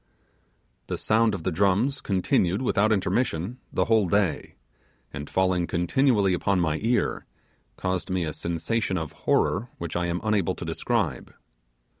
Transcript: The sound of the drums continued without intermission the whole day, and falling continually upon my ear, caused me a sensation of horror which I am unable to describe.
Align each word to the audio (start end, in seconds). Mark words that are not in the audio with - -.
The 0.87 0.97
sound 0.97 1.35
of 1.35 1.43
the 1.43 1.51
drums 1.51 2.01
continued 2.01 2.63
without 2.63 2.91
intermission 2.91 3.59
the 3.71 3.85
whole 3.85 4.07
day, 4.07 4.55
and 5.13 5.29
falling 5.29 5.67
continually 5.67 6.33
upon 6.33 6.59
my 6.59 6.79
ear, 6.81 7.27
caused 7.77 8.09
me 8.09 8.23
a 8.23 8.33
sensation 8.33 8.97
of 8.97 9.11
horror 9.11 9.69
which 9.77 9.95
I 9.95 10.07
am 10.07 10.19
unable 10.23 10.55
to 10.55 10.65
describe. 10.65 11.31